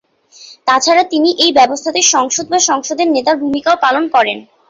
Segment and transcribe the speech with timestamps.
[0.67, 4.37] তাছাড়া তিনি এই ব্যবস্থাতে সংসদ বা সংসদের নেতার ভূমিকাও পালন করেন।